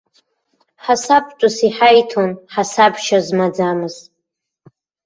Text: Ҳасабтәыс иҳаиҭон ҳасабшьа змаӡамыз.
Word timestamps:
Ҳасабтәыс 0.83 1.57
иҳаиҭон 1.67 2.31
ҳасабшьа 2.53 3.19
змаӡамыз. 3.25 3.95